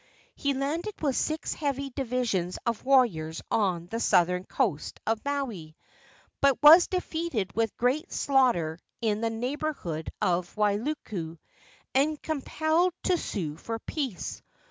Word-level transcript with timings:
He 0.33 0.55
landed 0.55 0.95
with 0.99 1.15
six 1.15 1.53
heavy 1.53 1.91
divisions 1.91 2.57
of 2.65 2.83
warriors 2.83 3.39
on 3.51 3.85
the 3.85 3.99
southern 3.99 4.45
coast 4.45 4.99
of 5.05 5.23
Maui, 5.23 5.77
but 6.41 6.57
was 6.63 6.87
defeated 6.87 7.55
with 7.55 7.77
great 7.77 8.11
slaughter 8.11 8.79
in 9.01 9.21
the 9.21 9.29
neighborhood 9.29 10.09
of 10.19 10.55
Wailuku, 10.57 11.37
and 11.93 12.19
compelled 12.19 12.95
to 13.03 13.15
sue 13.15 13.57
for 13.57 13.77
peace. 13.77 14.41